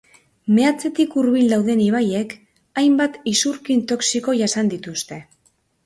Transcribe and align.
Meatzetik 0.59 1.13
hurbil 1.21 1.45
dauden 1.55 1.83
ibaiek 1.89 2.35
hainbat 2.83 3.23
isurkin 3.35 3.87
toxiko 3.95 4.39
jasan 4.45 4.77
dituzte. 4.77 5.25